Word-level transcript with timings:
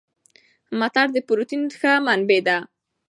مټر 0.79 1.07
د 1.13 1.17
پروتین 1.27 1.61
ښه 1.79 1.93
منبع 2.05 2.39
ده. 2.47 2.57